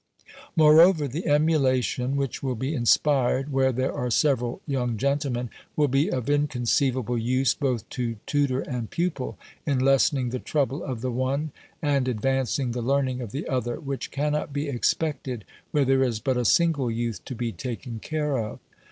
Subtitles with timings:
[0.55, 6.09] Moreover, the emulation which will be inspired, where there are several young gentlemen, will be
[6.09, 11.51] of inconceivable use both to tutor and pupil, in lessening the trouble of the one,
[11.83, 16.35] and advancing the learning of the other, which cannot be expected where there is but
[16.35, 18.57] a single youth to be taken care of.